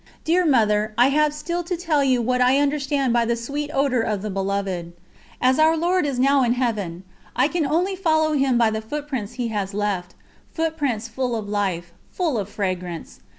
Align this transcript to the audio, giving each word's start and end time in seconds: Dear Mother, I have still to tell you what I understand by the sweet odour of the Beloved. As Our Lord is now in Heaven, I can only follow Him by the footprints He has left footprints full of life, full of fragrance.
Dear 0.23 0.47
Mother, 0.47 0.95
I 0.97 1.09
have 1.09 1.31
still 1.31 1.63
to 1.63 1.77
tell 1.77 2.03
you 2.03 2.23
what 2.23 2.41
I 2.41 2.57
understand 2.57 3.13
by 3.13 3.23
the 3.23 3.35
sweet 3.35 3.69
odour 3.71 4.01
of 4.01 4.23
the 4.23 4.31
Beloved. 4.31 4.93
As 5.39 5.59
Our 5.59 5.77
Lord 5.77 6.07
is 6.07 6.17
now 6.17 6.41
in 6.41 6.53
Heaven, 6.53 7.03
I 7.35 7.47
can 7.47 7.67
only 7.67 7.95
follow 7.95 8.33
Him 8.33 8.57
by 8.57 8.71
the 8.71 8.81
footprints 8.81 9.33
He 9.33 9.49
has 9.49 9.75
left 9.75 10.15
footprints 10.51 11.07
full 11.07 11.35
of 11.35 11.47
life, 11.47 11.93
full 12.09 12.39
of 12.39 12.49
fragrance. 12.49 13.19